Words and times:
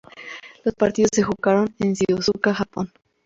Los 0.65 0.73
partidos 0.73 1.11
se 1.13 1.21
jugaron 1.21 1.75
en 1.77 1.93
Shizuoka, 1.93 2.55
Japón. 2.55 2.91